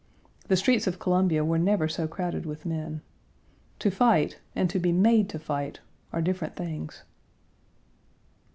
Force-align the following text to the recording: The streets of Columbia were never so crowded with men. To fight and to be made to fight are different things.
The 0.47 0.55
streets 0.57 0.87
of 0.87 0.97
Columbia 0.97 1.45
were 1.45 1.59
never 1.59 1.87
so 1.87 2.07
crowded 2.07 2.47
with 2.47 2.65
men. 2.65 3.01
To 3.77 3.91
fight 3.91 4.39
and 4.55 4.67
to 4.71 4.79
be 4.79 4.91
made 4.91 5.29
to 5.29 5.37
fight 5.37 5.79
are 6.11 6.23
different 6.23 6.55
things. 6.55 7.03